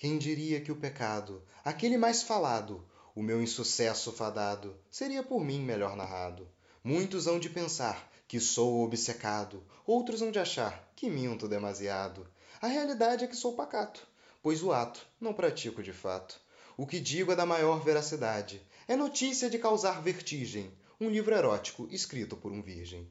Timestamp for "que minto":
10.96-11.46